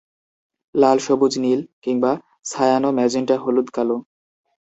[0.75, 2.11] লাল-সবুজ-নীল কিংবা
[2.45, 3.97] সায়ান-ম্যাজেন্টা-হলুদ-কালো।